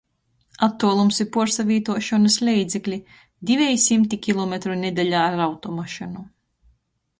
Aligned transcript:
Attuolums 0.67 1.19
i 1.25 1.27
puorsavītuošonys 1.35 2.37
leidzekli– 2.47 2.99
diveji 3.51 3.83
symti 3.85 4.21
kilometru 4.29 4.81
nedeļā 4.87 5.23
ar 5.29 5.47
automašynu. 5.49 6.27